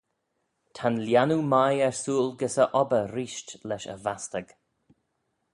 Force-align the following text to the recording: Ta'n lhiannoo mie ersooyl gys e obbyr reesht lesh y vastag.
Ta'n 0.75 0.97
lhiannoo 1.05 1.43
mie 1.53 1.85
ersooyl 1.89 2.29
gys 2.39 2.55
e 2.63 2.65
obbyr 2.81 3.07
reesht 3.15 3.49
lesh 3.69 3.87
y 3.95 3.97
vastag. 4.05 4.47